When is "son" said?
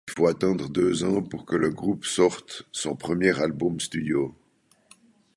2.71-2.95